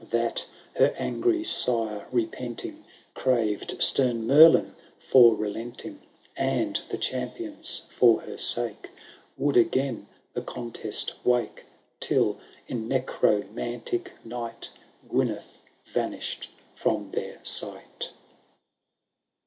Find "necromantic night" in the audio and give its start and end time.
12.87-14.71